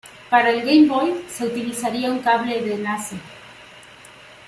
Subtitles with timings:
[0.31, 3.17] Para el Game Boy se utilizaría un cable de enlace.